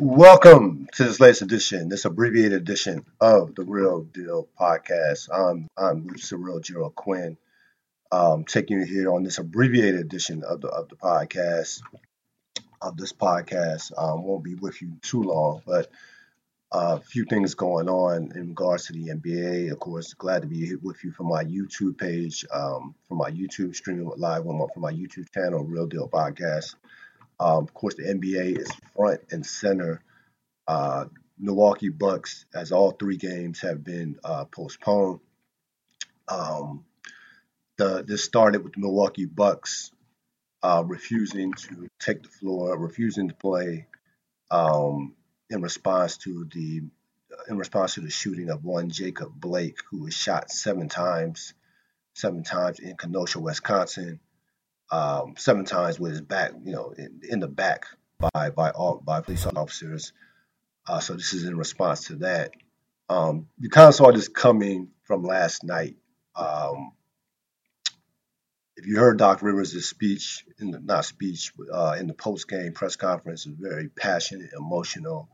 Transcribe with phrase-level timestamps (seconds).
[0.00, 5.28] Welcome to this latest edition, this abbreviated edition of the Real Deal Podcast.
[5.28, 7.36] I'm I'm Cyril Gerald Quinn,
[8.12, 11.82] um, taking you here on this abbreviated edition of the of the podcast.
[12.80, 15.90] Of this podcast, um, won't be with you too long, but
[16.70, 19.72] uh, a few things going on in regards to the NBA.
[19.72, 23.74] Of course, glad to be with you from my YouTube page, um, from my YouTube
[23.74, 26.76] streaming live on my, from my YouTube channel, Real Deal Podcast.
[27.40, 30.02] Um, of course, the NBA is front and center.
[30.66, 31.06] Uh,
[31.38, 35.20] Milwaukee Bucks, as all three games have been uh, postponed.
[36.26, 36.84] Um,
[37.76, 39.92] the this started with the Milwaukee Bucks
[40.62, 43.86] uh, refusing to take the floor, refusing to play
[44.50, 45.14] um,
[45.48, 46.82] in response to the
[47.48, 51.54] in response to the shooting of one Jacob Blake, who was shot seven times,
[52.14, 54.18] seven times in Kenosha, Wisconsin
[54.90, 57.86] um, seven times with his back, you know, in, in the back
[58.18, 60.12] by by all by police officers.
[60.86, 62.52] Uh, so this is in response to that.
[63.08, 65.96] Um, you kind of saw this coming from last night.
[66.34, 66.92] Um,
[68.76, 72.96] if you heard Doc Rivers' speech, in the, not speech, uh, in the post-game press
[72.96, 75.28] conference, a very passionate, emotional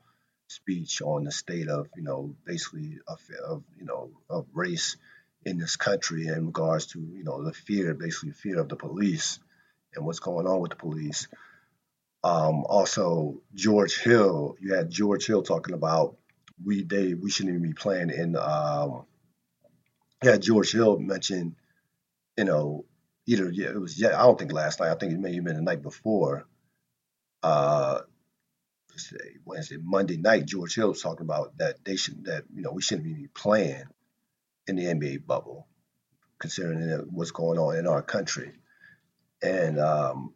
[0.49, 4.97] speech on the state of, you know, basically of, of you know, of race
[5.45, 9.39] in this country in regards to, you know, the fear, basically fear of the police
[9.95, 11.29] and what's going on with the police.
[12.23, 16.17] Um, also, George Hill, you had George Hill talking about
[16.65, 18.37] we they we shouldn't even be playing in.
[18.37, 19.05] Um,
[20.23, 21.57] yeah, George Hill mentioned,
[22.39, 22.87] you know,
[23.27, 24.91] either yeah, it was yeah, I don't think last night.
[24.91, 26.47] I think it may have been the night before.
[27.43, 28.01] Uh,
[29.45, 32.81] Wednesday, Monday night, George Hill was talking about that they should that you know we
[32.81, 33.85] shouldn't be playing
[34.67, 35.67] in the NBA bubble,
[36.39, 38.53] considering what's going on in our country
[39.45, 40.35] and um,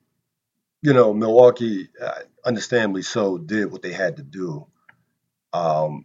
[0.83, 4.67] you know Milwaukee, uh, understandably so, did what they had to do.
[5.53, 6.05] Um,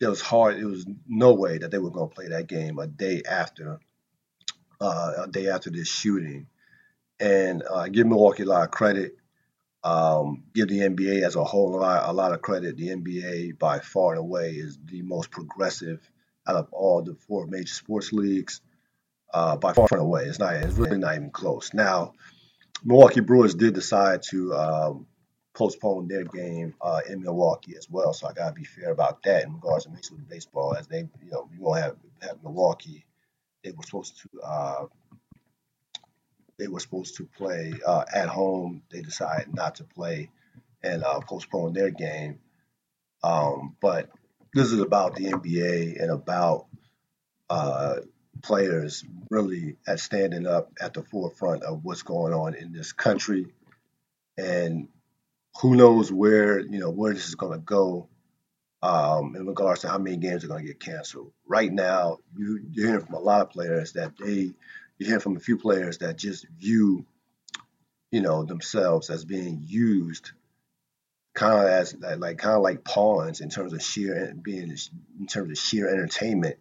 [0.00, 0.58] it was hard.
[0.58, 3.80] It was no way that they were going to play that game a day after,
[4.80, 6.46] uh, a day after this shooting,
[7.18, 9.16] and uh, give Milwaukee a lot of credit.
[9.82, 12.76] Um, give the NBA as a whole a lot, a lot of credit.
[12.76, 16.08] The NBA, by far and away, is the most progressive
[16.46, 18.60] out of all the four major sports leagues
[19.32, 20.24] uh, by far and away.
[20.24, 20.54] It's not.
[20.54, 21.72] It's really not even close.
[21.74, 22.14] Now,
[22.84, 25.06] Milwaukee Brewers did decide to um,
[25.54, 28.12] postpone their game uh, in Milwaukee as well.
[28.12, 31.00] So I gotta be fair about that in regards to Major League Baseball, as they,
[31.00, 33.04] you know, you won't have have Milwaukee.
[33.62, 34.40] They were supposed to.
[34.40, 34.86] Uh,
[36.58, 38.82] they were supposed to play uh, at home.
[38.90, 40.30] They decided not to play
[40.82, 42.38] and uh, postpone their game.
[43.22, 44.10] Um, but
[44.54, 46.66] this is about the NBA and about
[47.48, 47.96] uh,
[48.42, 53.46] players really at standing up at the forefront of what's going on in this country.
[54.36, 54.88] And
[55.60, 58.08] who knows where, you know, where this is going to go
[58.82, 61.32] um, in regards to how many games are going to get canceled.
[61.46, 64.54] Right now, you, you're hearing from a lot of players that they,
[64.98, 67.04] you're hearing from a few players that just view,
[68.10, 70.32] you know, themselves as being used
[71.40, 74.76] kind of as like kind of like pawns in terms of sheer being
[75.18, 76.58] in terms of sheer entertainment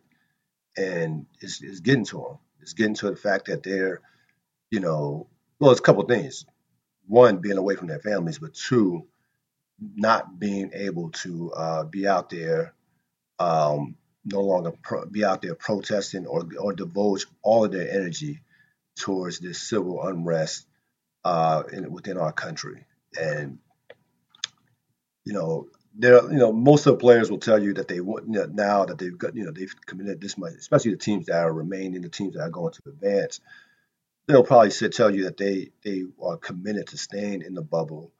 [0.77, 2.37] and it's, it's getting to them.
[2.61, 4.01] It's getting to the fact that they're,
[4.71, 5.27] you know,
[5.59, 6.45] well, it's a couple things.
[7.07, 9.05] One, being away from their families, but two,
[9.95, 12.73] not being able to uh, be out there,
[13.39, 18.41] um, no longer pro- be out there protesting or or divulge all of their energy
[18.97, 20.67] towards this civil unrest
[21.25, 22.85] uh, in, within our country.
[23.19, 23.59] And
[25.25, 28.27] you know, there, you know, most of the players will tell you that they want
[28.27, 31.25] you know, now that they've got, you know, they've committed this much, especially the teams
[31.25, 33.41] that are remaining, the teams that are going to advance.
[34.27, 38.11] They'll probably say, tell you that they they are committed to staying in the bubble.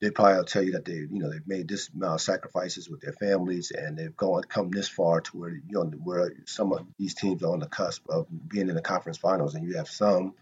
[0.00, 2.90] They probably will tell you that they, you know, they've made this amount of sacrifices
[2.90, 6.72] with their families and they've gone come this far to where you know where some
[6.72, 9.78] of these teams are on the cusp of being in the conference finals, and you
[9.78, 10.34] have some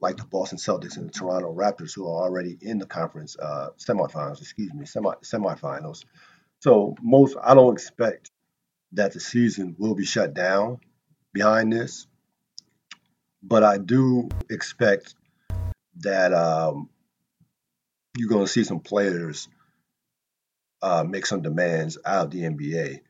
[0.00, 3.70] like the Boston Celtics and the Toronto Raptors, who are already in the conference uh,
[3.78, 6.04] semifinals, excuse me, semi semifinals.
[6.60, 8.30] So most I don't expect
[8.92, 10.80] that the season will be shut down
[11.32, 12.06] behind this,
[13.42, 15.14] but I do expect
[16.00, 16.88] that um,
[18.16, 19.48] you're going to see some players
[20.82, 23.00] uh, make some demands out of the NBA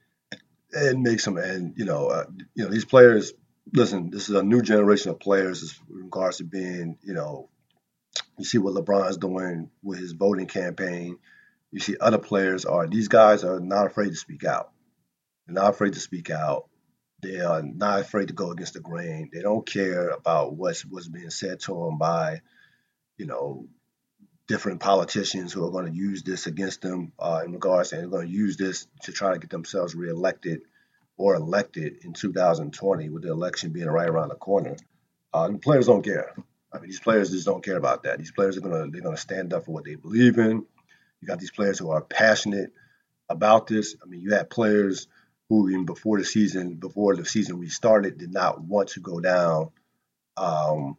[0.73, 2.25] and make some and you know uh,
[2.55, 3.33] you know these players
[3.73, 7.49] listen, this is a new generation of players as regards to being, you know,
[8.39, 11.19] you see what LeBron's doing with his voting campaign.
[11.71, 14.71] You see other players are these guys are not afraid to speak out.
[15.47, 16.69] They're not afraid to speak out.
[17.21, 19.31] They are not afraid to go against the grain.
[19.33, 22.43] They don't care about what's what's being said to them by,
[23.17, 23.67] you know,
[24.47, 28.09] different politicians who are going to use this against them uh, in regards and they're
[28.09, 30.63] going to use this to try to get themselves reelected
[31.19, 34.77] or elected in 2020 with the election being right around the corner.
[35.35, 36.33] Uh, the players don't care.
[36.73, 38.19] I mean, these players just don't care about that.
[38.19, 40.65] These players are gonna they're gonna stand up for what they believe in.
[41.21, 42.73] You got these players who are passionate
[43.29, 43.97] about this.
[44.03, 45.09] I mean, you had players
[45.49, 49.71] who even before the season before the season restarted did not want to go down
[50.37, 50.97] um,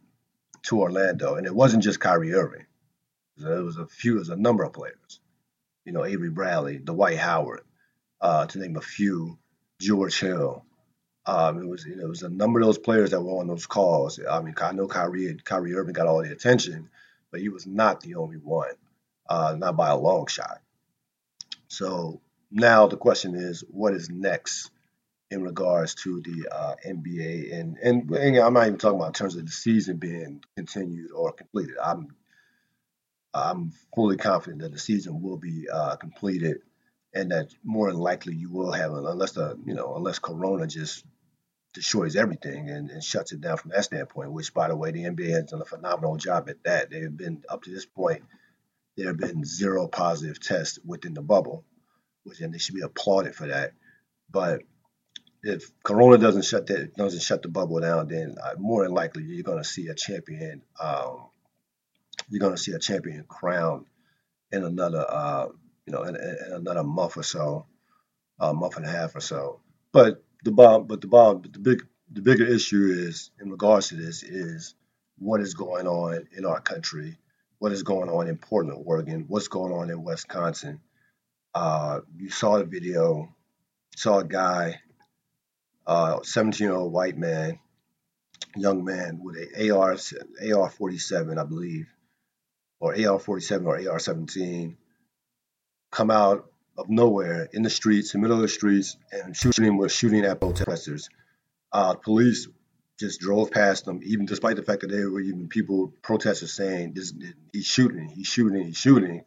[0.62, 2.66] to Orlando, and it wasn't just Kyrie Irving.
[3.36, 5.20] There was a few, there was a number of players.
[5.84, 7.62] You know, Avery Bradley, Dwight Howard,
[8.20, 9.38] uh, to name a few.
[9.80, 10.64] George Hill.
[11.26, 13.48] Um, it was you know, it was a number of those players that were on
[13.48, 14.20] those calls.
[14.28, 16.90] I mean, I know Kyrie Kyrie Irving got all the attention,
[17.30, 18.74] but he was not the only one,
[19.28, 20.60] uh, not by a long shot.
[21.68, 24.70] So now the question is, what is next
[25.30, 27.54] in regards to the uh, NBA?
[27.54, 31.12] And, and, and I'm not even talking about in terms of the season being continued
[31.12, 31.76] or completed.
[31.82, 32.08] I'm
[33.32, 36.62] I'm fully confident that the season will be uh, completed,
[37.14, 41.04] and that more than likely you will have, unless the you know unless Corona just
[41.72, 44.32] destroys everything and, and shuts it down from that standpoint.
[44.32, 46.90] Which, by the way, the NBA has done a phenomenal job at that.
[46.90, 48.22] They've been up to this point,
[48.96, 51.64] there have been zero positive tests within the bubble,
[52.24, 53.72] which and they should be applauded for that.
[54.30, 54.62] But
[55.42, 59.24] if Corona doesn't shut that doesn't shut the bubble down, then uh, more than likely
[59.24, 60.62] you're going to see a champion.
[60.78, 61.28] Um,
[62.28, 63.86] you're going to see a champion crowned
[64.52, 65.46] in another, uh,
[65.90, 67.66] you know, in, in, another month or so,
[68.38, 69.60] a month and a half or so.
[69.92, 73.88] But the bomb, but the bomb, but the big, the bigger issue is in regards
[73.88, 74.74] to this is
[75.18, 77.18] what is going on in our country,
[77.58, 80.80] what is going on in Portland, Oregon, what's going on in Wisconsin.
[81.54, 83.34] Uh, you saw the video,
[83.96, 84.80] saw a guy,
[85.86, 87.58] uh, 17 year old white man,
[88.54, 89.96] young man with a AR
[90.54, 91.88] AR 47, I believe,
[92.78, 94.76] or AR 47 or AR 17,
[95.90, 99.76] come out of nowhere in the streets, in the middle of the streets, and shooting
[99.76, 101.08] was shooting at protesters.
[101.72, 102.48] Uh, police
[102.98, 106.92] just drove past them, even despite the fact that there were even people, protesters saying,
[106.94, 107.12] this,
[107.52, 109.24] he's shooting, he's shooting, he's shooting,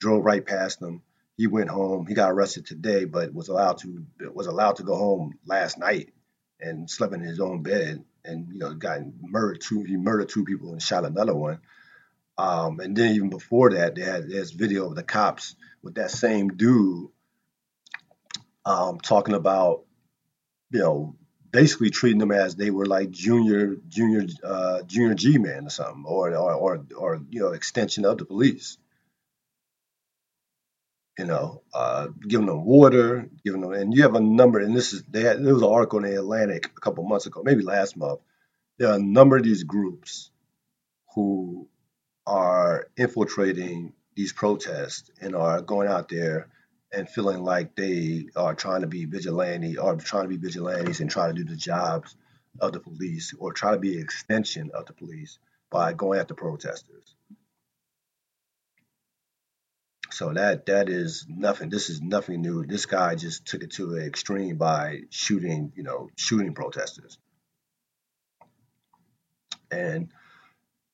[0.00, 1.02] drove right past them.
[1.36, 2.06] He went home.
[2.06, 4.04] He got arrested today, but was allowed to
[4.34, 6.12] was allowed to go home last night
[6.60, 8.04] and slept in his own bed.
[8.24, 9.82] And you know, got murdered two.
[9.82, 11.60] He murdered two people and shot another one.
[12.40, 16.10] Um, and then even before that, they had this video of the cops with that
[16.10, 17.10] same dude
[18.64, 19.84] um, talking about,
[20.70, 21.16] you know,
[21.50, 26.04] basically treating them as they were like junior, junior, uh, junior G men or something,
[26.06, 28.78] or, or, or, or, you know, extension of the police.
[31.18, 34.94] You know, uh, giving them water, giving them, and you have a number, and this
[34.94, 37.62] is, they had, there was an article in the Atlantic a couple months ago, maybe
[37.62, 38.20] last month.
[38.78, 40.30] There are a number of these groups
[41.14, 41.68] who
[42.26, 46.48] are infiltrating these protests and are going out there
[46.92, 51.10] and feeling like they are trying to be vigilante or trying to be vigilantes and
[51.10, 52.16] try to do the jobs
[52.60, 55.38] of the police or try to be an extension of the police
[55.70, 57.14] by going after protesters.
[60.10, 61.70] So that that is nothing.
[61.70, 62.66] This is nothing new.
[62.66, 67.16] This guy just took it to an extreme by shooting, you know, shooting protesters.
[69.70, 70.10] And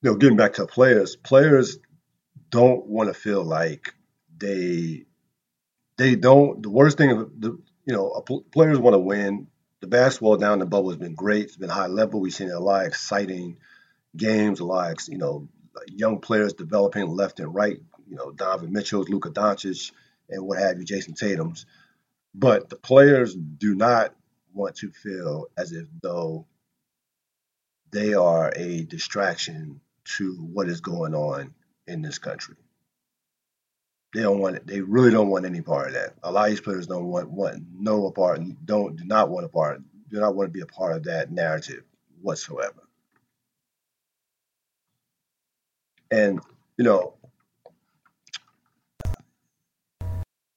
[0.03, 1.79] you know, getting back to players, players
[2.51, 3.95] don't want to feel like
[4.37, 5.05] they
[5.97, 6.63] they don't.
[6.63, 8.23] The worst thing, the you know,
[8.53, 9.49] players want to win.
[9.81, 11.45] The basketball down the bubble has been great.
[11.45, 12.21] It's been high level.
[12.21, 13.59] We've seen a lot of exciting
[14.17, 15.49] games, a lot of you know
[15.89, 17.79] young players developing left and right.
[18.09, 19.91] You know, Donovan Mitchell's, Luka Doncic,
[20.29, 21.67] and what have you, Jayson Tatum's.
[22.35, 24.15] But the players do not
[24.53, 26.47] want to feel as if though
[27.91, 29.81] they are a distraction
[30.17, 31.55] to what is going on
[31.87, 32.57] in this country.
[34.15, 34.67] They don't want it.
[34.67, 36.15] They really don't want any part of that.
[36.23, 38.41] A lot of these players don't want want no part.
[38.65, 39.83] Don't do not want a part.
[40.09, 41.83] Do not want to be a part of that narrative
[42.23, 42.83] whatsoever.
[46.11, 46.41] And
[46.79, 47.15] you know,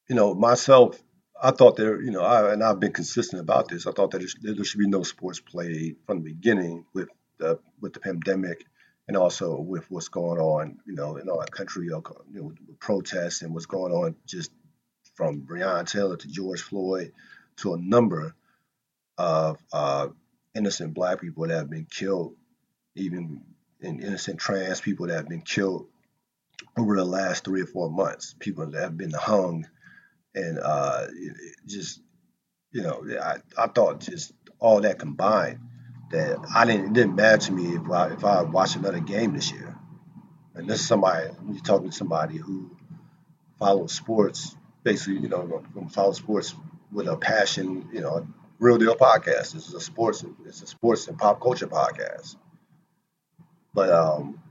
[0.08, 1.02] you know myself.
[1.42, 3.88] I thought there, you know, I, and I've been consistent about this.
[3.88, 7.08] I thought that there, should be no sports played from the beginning with
[7.40, 8.66] the with the pandemic
[9.10, 13.56] and also with what's going on, you know, in our country, you know, protests and
[13.56, 14.52] what's going on just
[15.16, 17.12] from Breonna Taylor to George Floyd
[17.58, 18.36] to a number
[19.18, 20.10] of uh,
[20.54, 22.36] innocent black people that have been killed,
[22.94, 23.42] even
[23.82, 25.88] in innocent trans people that have been killed
[26.78, 29.68] over the last three or four months, people that have been hung,
[30.36, 31.08] and uh,
[31.66, 32.00] just,
[32.72, 35.62] you know, I, I thought just all that combined
[36.12, 39.34] that I didn't it didn't matter to me if I if I watched another game
[39.34, 39.76] this year.
[40.56, 42.70] And this is somebody you're talking to somebody who
[43.60, 46.56] follows sports, basically, you know, follows sports
[46.92, 48.28] with a passion, you know,
[48.60, 49.54] real deal podcast.
[49.54, 52.36] This is a sports, it's a sports and pop culture podcast.
[53.74, 54.42] But um,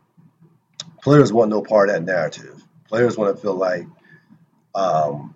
[1.02, 2.62] players want no part of that narrative.
[2.88, 3.86] Players want to feel like
[4.74, 5.34] um,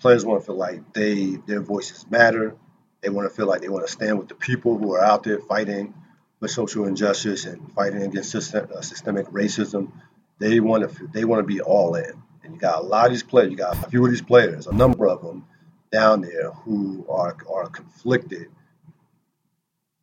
[0.00, 2.56] players want to feel like they their voices matter.
[3.00, 5.22] They want to feel like they want to stand with the people who are out
[5.22, 5.94] there fighting
[6.38, 9.92] for social injustice and fighting against system, uh, systemic racism.
[10.38, 12.22] They want to they want to be all in.
[12.42, 13.50] And you got a lot of these players.
[13.50, 15.46] You got a few of these players, a number of them
[15.90, 18.48] down there who are are conflicted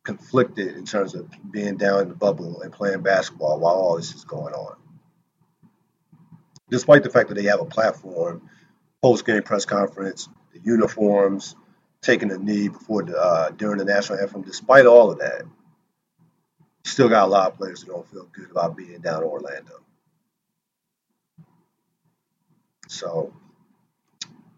[0.08, 4.14] conflicted in terms of being down in the bubble and playing basketball while all this
[4.14, 4.74] is going on.
[6.70, 8.48] Despite the fact that they have a platform,
[9.02, 11.56] post game press conference, the uniforms,
[12.02, 15.42] taking a knee before the, uh, during the national anthem, despite all of that,
[16.84, 19.80] still got a lot of players that don't feel good about being down in Orlando.
[22.88, 23.32] So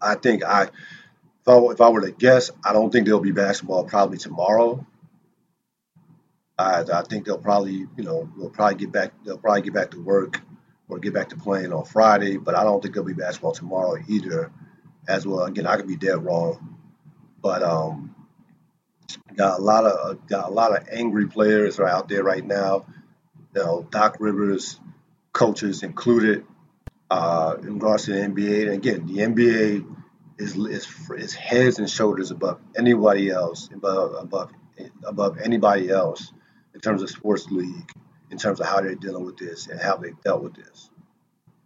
[0.01, 0.63] I think I
[1.41, 4.85] if I, if I were to guess, I don't think there'll be basketball probably tomorrow.
[6.57, 9.11] I, I think they'll probably, you know, they'll probably get back.
[9.25, 10.39] They'll probably get back to work
[10.87, 12.37] or get back to playing on Friday.
[12.37, 14.51] But I don't think there'll be basketball tomorrow either.
[15.07, 16.77] As well, again, I could be dead wrong,
[17.41, 18.15] but um,
[19.35, 22.85] got a lot of got a lot of angry players are out there right now.
[23.55, 24.79] You know, Doc Rivers,
[25.33, 26.45] coaches included,
[27.09, 28.63] uh, in regards to the NBA.
[28.63, 29.95] And again, the NBA
[30.37, 34.51] is, is is heads and shoulders above anybody else, above above
[35.03, 36.31] above anybody else
[36.73, 37.91] in terms of sports league,
[38.29, 40.89] in terms of how they're dealing with this and how they dealt with this.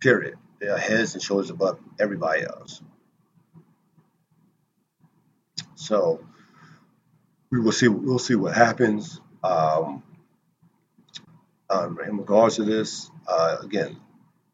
[0.02, 0.36] Period.
[0.60, 2.82] They are heads and shoulders above everybody else.
[5.76, 6.26] So
[7.52, 7.88] we will see.
[7.88, 9.22] We'll see what happens.
[9.44, 10.04] Um,
[11.70, 13.98] um, in regards to this, uh, again,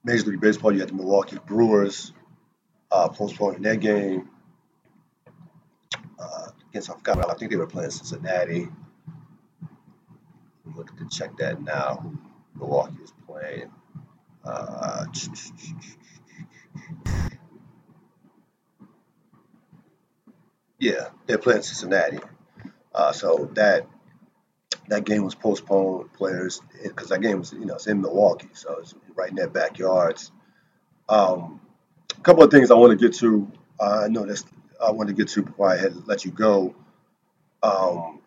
[0.04, 2.14] Major League Baseball, you had the Milwaukee Brewers
[2.92, 4.30] uh, postponing their game
[6.20, 8.68] uh, against, I forgot, I think they were playing Cincinnati.
[10.66, 12.12] I'm looking to check that now,
[12.56, 13.72] Milwaukee is playing.
[14.44, 15.06] Uh,
[20.82, 22.20] yeah, they're playing Cincinnati.
[22.94, 23.88] Uh, so that
[24.90, 26.12] that game was postponed.
[26.14, 29.48] Players, because that game was, you know, it's in Milwaukee, so it's right in their
[29.48, 30.32] backyards.
[31.08, 31.62] Um,
[32.18, 33.50] a couple of things I want to get to.
[33.80, 34.44] Uh, I know this.
[34.84, 36.76] I want to get to before I had let you go.
[37.62, 38.20] Um,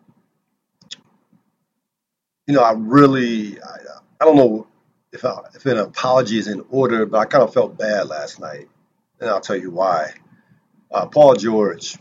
[2.47, 3.77] you know, I really, I,
[4.21, 4.69] I don't know
[5.13, 8.39] if I, if an apology is in order, but I kind of felt bad last
[8.39, 8.69] night,
[9.19, 10.13] and I'll tell you why.
[10.93, 11.99] Uh, Paul George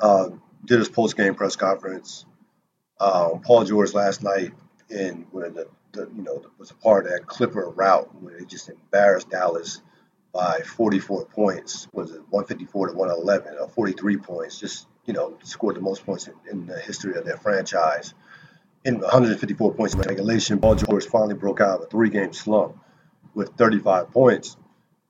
[0.00, 0.30] uh,
[0.64, 2.24] did his post game press conference.
[2.98, 4.52] Um, Paul George last night
[4.90, 8.44] in where the, the you know was a part of that Clipper route where they
[8.44, 9.80] just embarrassed Dallas
[10.32, 11.88] by 44 points.
[11.92, 14.60] Was it 154 to 111 or 43 points?
[14.60, 18.14] Just you know, scored the most points in, in the history of their franchise.
[18.84, 22.76] In 154 points in regulation, Paul George finally broke out of a three-game slump
[23.34, 24.56] with 35 points,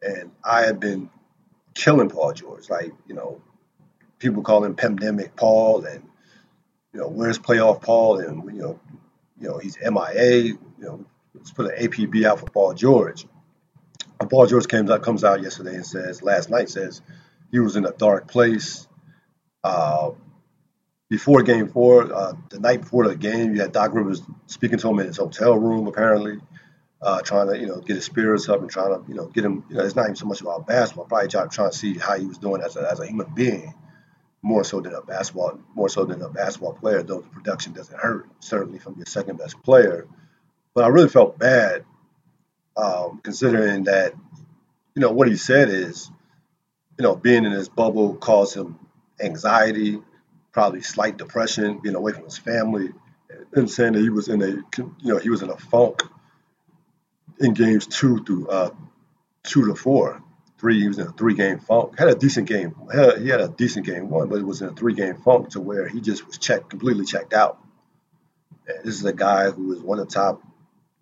[0.02, 1.10] and I have been
[1.74, 2.68] killing Paul George.
[2.68, 3.42] Like you know,
[4.20, 6.04] people call him pandemic Paul, and
[6.92, 8.80] you know, where's playoff Paul, and you know,
[9.40, 10.42] you know, he's MIA.
[10.42, 13.26] You know, let's put an APB out for Paul George.
[14.28, 17.00] Paul George comes out, comes out yesterday and says, last night says
[17.50, 18.86] he was in a dark place.
[19.64, 20.10] Uh,
[21.08, 24.88] before game four, uh, the night before the game, you had Doc Rivers speaking to
[24.88, 26.38] him in his hotel room, apparently,
[27.02, 29.44] uh, trying to, you know, get his spirits up and trying to, you know, get
[29.44, 31.98] him, you know, it's not even so much about basketball, probably trying, trying to see
[31.98, 33.74] how he was doing as a, as a human being,
[34.42, 37.98] more so than a basketball, more so than a basketball player, though the production doesn't
[37.98, 40.06] hurt, certainly from your second best player.
[40.74, 41.84] But I really felt bad
[42.76, 44.14] um, considering that,
[44.94, 46.10] you know, what he said is,
[46.98, 48.78] you know, being in his bubble caused him
[49.20, 50.00] anxiety,
[50.52, 52.90] probably slight depression, being away from his family,
[53.52, 56.02] and saying that he was in a, you know, he was in a funk
[57.40, 58.70] in games two through uh,
[59.42, 60.22] two to four.
[60.60, 61.98] Three, he was in a three-game funk.
[61.98, 62.74] Had a decent game.
[62.92, 65.50] Had a, he had a decent game one, but it was in a three-game funk
[65.50, 67.58] to where he just was checked, completely checked out.
[68.68, 70.42] And this is a guy who is one of the top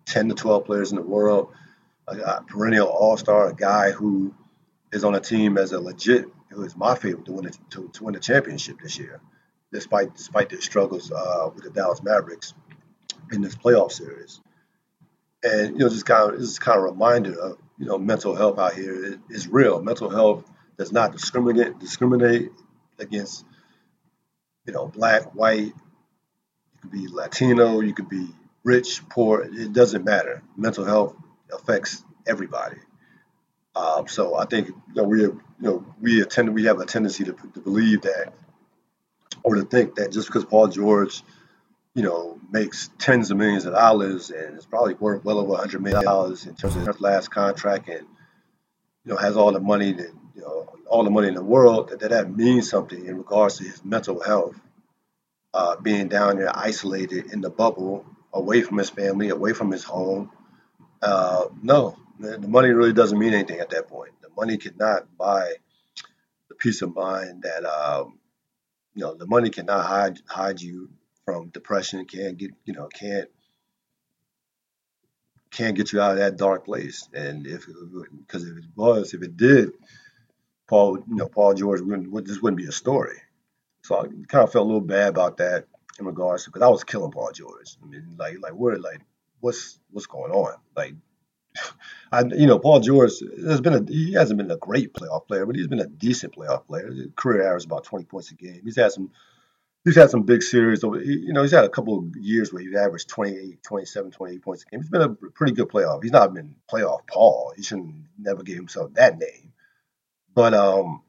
[0.05, 1.49] 10 to 12 players in the world
[2.09, 4.33] a, perennial all star, a guy who
[4.91, 7.89] is on a team as a legit, who is my favorite to win the, to,
[7.89, 9.21] to win the championship this year,
[9.71, 12.53] despite despite their struggles uh, with the Dallas Mavericks
[13.31, 14.41] in this playoff series.
[15.43, 17.97] And you know, just kind of this is kind of a reminder of you know
[17.97, 19.81] mental health out here is, real.
[19.81, 20.45] Mental health
[20.77, 22.51] does not discriminate discriminate
[22.99, 23.45] against
[24.65, 25.73] you know black, white.
[25.73, 27.79] You could be Latino.
[27.79, 28.27] You could be
[28.63, 30.43] rich, poor, it doesn't matter.
[30.55, 31.15] Mental health
[31.51, 32.77] affects everybody.
[33.75, 37.23] Um, so I think you know, we you know we attend we have a tendency
[37.23, 38.33] to, to believe that
[39.43, 41.23] or to think that just because Paul George
[41.95, 45.81] you know makes tens of millions of dollars and is probably worth well over 100
[45.81, 48.07] million dollars in terms of his last contract and
[49.05, 51.89] you know has all the money that you know all the money in the world
[51.89, 54.59] that that means something in regards to his mental health
[55.53, 59.83] uh, being down there isolated in the bubble away from his family away from his
[59.83, 60.31] home
[61.01, 64.11] uh, no the money really doesn't mean anything at that point.
[64.21, 65.53] The money cannot buy
[66.49, 68.19] the peace of mind that um,
[68.93, 69.13] you know.
[69.13, 70.89] The money cannot hide hide you
[71.29, 72.05] from depression.
[72.05, 73.29] Can't get you know can't
[75.51, 77.07] can't get you out of that dark place.
[77.13, 79.71] And if because if it was, if it did,
[80.67, 83.17] Paul you know Paul George wouldn't this wouldn't be a story.
[83.83, 85.65] So I kind of felt a little bad about that
[85.99, 87.77] in regards to because I was killing Paul George.
[87.83, 89.01] I mean, like like what like
[89.39, 90.55] what's what's going on?
[90.75, 90.95] Like
[92.11, 93.11] I, you know, Paul George
[93.45, 96.35] has been a he hasn't been a great playoff player, but he's been a decent
[96.35, 96.87] playoff player.
[96.87, 98.61] His career average about 20 points a game.
[98.63, 99.11] He's had some
[99.85, 102.61] he's had some big series over you know, he's had a couple of years where
[102.61, 104.81] he's averaged 28, 27, 28 points a game.
[104.81, 106.03] He's been a pretty good playoff.
[106.03, 107.53] He's not been playoff Paul.
[107.55, 109.53] He shouldn't never give himself that name.
[110.33, 111.01] But um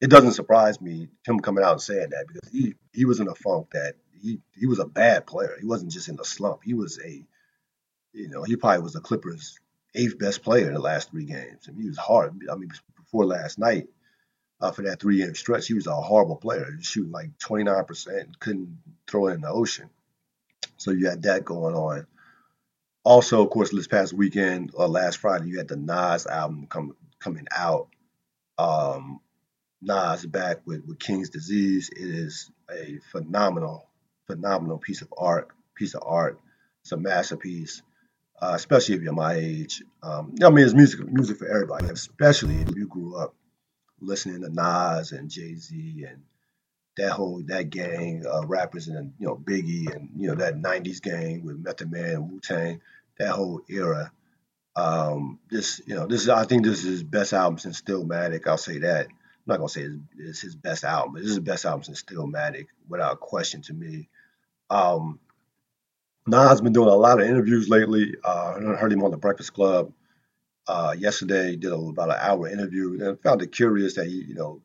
[0.00, 3.28] it doesn't surprise me him coming out and saying that because he he was in
[3.28, 5.56] a funk that he he was a bad player.
[5.58, 6.60] He wasn't just in a slump.
[6.64, 7.24] He was a
[8.16, 9.58] you know, he probably was the Clippers'
[9.94, 11.66] eighth best player in the last three games.
[11.68, 12.32] I mean, he was hard.
[12.50, 13.88] I mean, before last night,
[14.60, 16.66] uh, for that three game stretch, he was a horrible player.
[16.80, 19.90] Shooting like 29%, couldn't throw it in the ocean.
[20.76, 22.06] So you had that going on.
[23.04, 26.66] Also, of course, this past weekend or uh, last Friday, you had the Nas album
[26.68, 27.88] come, coming out.
[28.58, 29.20] Um,
[29.80, 31.90] Nas back with, with King's Disease.
[31.94, 33.88] It is a phenomenal,
[34.26, 35.48] phenomenal piece of art.
[35.74, 36.40] Piece of art.
[36.82, 37.82] It's a masterpiece
[38.40, 39.82] uh, especially if you're my age.
[40.02, 43.34] Um, I mean, it's music music for everybody, especially if you grew up
[44.00, 46.22] listening to Nas and Jay Z and
[46.96, 51.02] that whole that gang of rappers and you know Biggie and you know that '90s
[51.02, 52.80] gang with Method Man, and Wu Tang,
[53.18, 54.10] that whole era.
[54.74, 58.46] Um, this you know this is I think this is his best album since Stillmatic.
[58.46, 59.06] I'll say that.
[59.06, 61.84] I'm not gonna say it's, it's his best album, but this is the best album
[61.84, 64.08] since Stillmatic, without question to me.
[64.70, 65.20] Um,
[66.26, 68.14] Nas been doing a lot of interviews lately.
[68.24, 69.92] Uh, I heard him on the Breakfast Club
[70.68, 71.56] uh, yesterday.
[71.56, 74.62] Did a, about an hour interview, and found it curious that he, you know,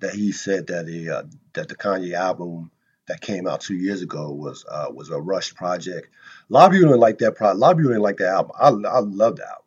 [0.00, 1.22] that he said that the uh,
[1.54, 2.70] that the Kanye album
[3.08, 6.08] that came out two years ago was uh, was a rushed project.
[6.50, 7.56] A lot of people didn't like that project.
[7.56, 8.52] A lot of people didn't like that album.
[8.58, 9.64] I I love that album.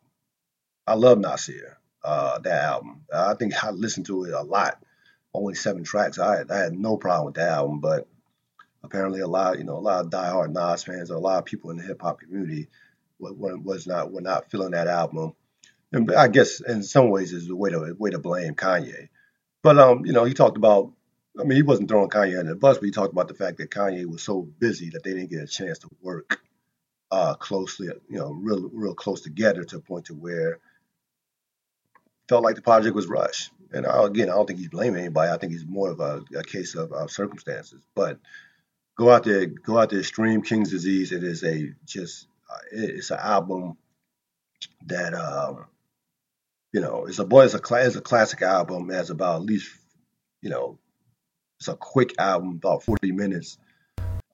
[0.86, 1.78] I love Nasir.
[2.04, 3.02] Uh, that album.
[3.12, 4.80] I think I listened to it a lot.
[5.34, 6.18] Only seven tracks.
[6.18, 8.06] I I had no problem with that album, but
[8.84, 11.44] apparently a lot, you know, a lot of diehard Nas fans, or a lot of
[11.44, 12.68] people in the hip hop community
[13.18, 15.34] was not were not feeling that album.
[15.92, 19.08] And I guess in some ways is a way to way to blame Kanye.
[19.62, 20.92] But um, you know, he talked about.
[21.38, 23.58] I mean, he wasn't throwing Kanye under the bus, but he talked about the fact
[23.58, 26.40] that Kanye was so busy that they didn't get a chance to work
[27.10, 30.60] uh, closely, you know, real real close together to a point to where
[32.28, 33.50] felt like the project was rushed.
[33.72, 35.30] And I, again, I don't think he's blaming anybody.
[35.30, 37.82] I think he's more of a, a case of, of circumstances.
[37.94, 38.18] But
[38.96, 41.12] go out there, go out there, stream King's Disease.
[41.12, 42.28] It is a just,
[42.72, 43.76] it's an album
[44.86, 45.66] that, um,
[46.72, 48.90] you know, it's a boy, it's a it's a classic album.
[48.90, 49.70] It has about at least,
[50.42, 50.78] you know,
[51.58, 53.58] it's a quick album, about 40 minutes.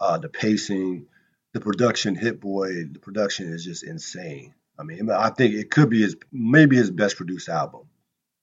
[0.01, 1.07] Uh, the pacing,
[1.53, 4.55] the production, Hit-Boy, the production is just insane.
[4.79, 7.83] I mean, I think it could be his maybe his best produced album.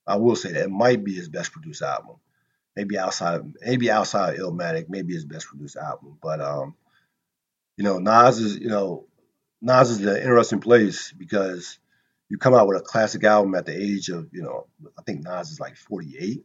[0.08, 2.16] I will say that it might be his best produced album
[2.80, 6.18] maybe outside of maybe outside of Illmatic, maybe his best produced album.
[6.22, 6.76] But um,
[7.76, 9.06] you know, Nas is you know,
[9.62, 11.80] Nas is an interesting place because
[12.30, 14.68] you come out with a classic album at the age of you know,
[14.98, 16.44] I think Nas is like 48.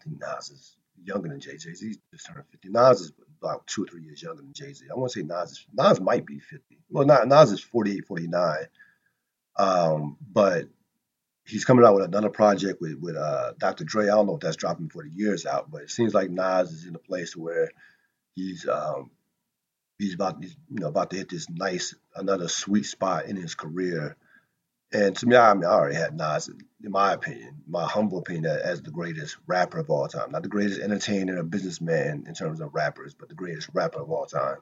[0.00, 1.70] I think Nas is younger than Jay Z.
[1.70, 2.68] He's just turned 50.
[2.70, 4.86] Nas is about two or three years younger than Jay Z.
[4.90, 6.78] I want to say Nas is, Nas might be 50.
[6.90, 8.56] Well, Nas is 48, 49.
[9.58, 10.68] Um, but
[11.46, 13.84] he's coming out with another project with with uh, Dr.
[13.84, 14.04] Dre.
[14.04, 16.70] I don't know if that's dropping before the year's out, but it seems like Nas
[16.70, 17.70] is in a place where
[18.34, 19.10] he's um,
[19.98, 23.54] he's about he's, you know about to hit this nice another sweet spot in his
[23.54, 24.16] career.
[24.90, 28.46] And to me, I, mean, I already had Nas, in my opinion, my humble opinion,
[28.46, 30.30] as the greatest rapper of all time.
[30.30, 34.10] Not the greatest entertainer or businessman in terms of rappers, but the greatest rapper of
[34.10, 34.56] all time.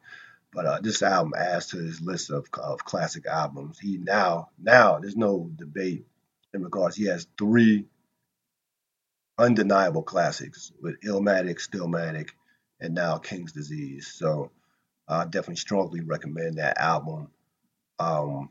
[0.53, 3.79] But uh, this album adds to his list of, of classic albums.
[3.79, 6.07] He now, now, there's no debate
[6.53, 6.97] in regards.
[6.97, 7.87] He has three
[9.39, 12.31] undeniable classics with Illmatic, Stillmatic,
[12.81, 14.09] and now King's Disease.
[14.13, 14.51] So
[15.09, 17.29] I definitely strongly recommend that album.
[17.99, 18.51] Um,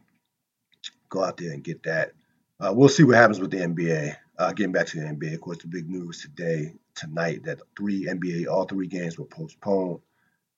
[1.10, 2.14] go out there and get that.
[2.60, 4.16] Uh, we'll see what happens with the NBA.
[4.38, 8.06] Uh, getting back to the NBA, of course, the big news today, tonight, that three
[8.06, 10.00] NBA, all three games were postponed,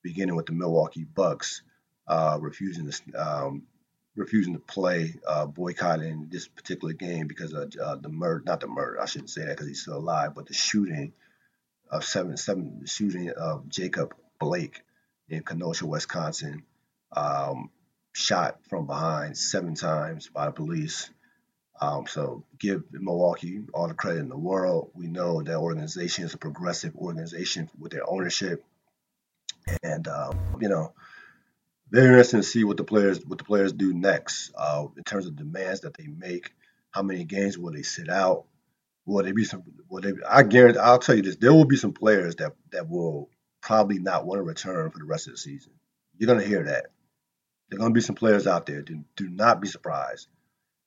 [0.03, 1.61] beginning with the Milwaukee Bucks
[2.07, 3.63] uh, refusing to um,
[4.15, 8.67] refusing to play, uh, boycotting this particular game because of uh, the murder, not the
[8.67, 11.13] murder, I shouldn't say that because he's still alive, but the shooting
[11.91, 14.81] of seven, seven, the shooting of Jacob Blake
[15.29, 16.63] in Kenosha, Wisconsin,
[17.15, 17.69] um,
[18.13, 21.09] shot from behind seven times by police.
[21.79, 24.91] Um, so give Milwaukee all the credit in the world.
[24.95, 28.63] We know that organization is a progressive organization with their ownership,
[29.83, 30.93] and um, you know
[31.91, 35.27] very interesting to see what the players what the players do next uh, in terms
[35.27, 36.51] of demands that they make.
[36.91, 38.45] How many games will they sit out?
[39.05, 39.63] Will there be some?
[39.87, 40.13] Will they?
[40.27, 40.79] I guarantee.
[40.79, 43.29] I'll tell you this: there will be some players that that will
[43.67, 45.73] probably not want to return for the rest of the season.
[46.17, 46.87] You're gonna hear that.
[47.69, 48.81] There are gonna be some players out there.
[48.81, 50.27] Do, do not be surprised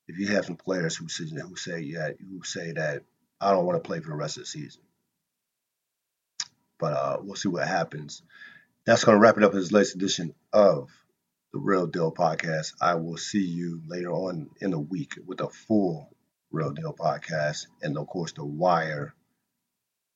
[0.08, 3.04] if you have some players who say who say yeah who say that
[3.40, 4.82] I don't want to play for the rest of the season.
[6.78, 8.22] But uh, we'll see what happens
[8.84, 10.90] that's going to wrap it up this latest edition of
[11.52, 12.72] the Real Deal Podcast.
[12.80, 16.08] I will see you later on in the week with a full
[16.50, 19.14] Real Deal Podcast and, of course, the Wire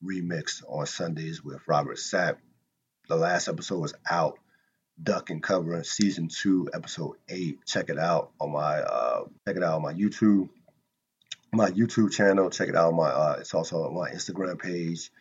[0.03, 2.37] remix on Sundays with Robert Sapp.
[3.07, 4.39] The last episode was out.
[5.01, 7.59] Duck and Cover season two, episode eight.
[7.65, 10.49] Check it out on my uh, check it out on my YouTube,
[11.51, 12.49] my YouTube channel.
[12.49, 15.11] Check it out on my uh, it's also on my Instagram page.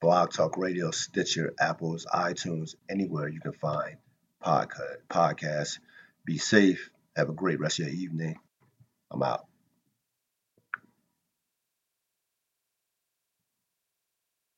[0.00, 3.96] Blog Talk Radio, Stitcher, Apple's, iTunes, anywhere you can find
[4.44, 5.78] podcast, podcasts.
[6.24, 6.90] Be safe.
[7.16, 8.38] Have a great rest of your evening.
[9.10, 9.46] I'm out.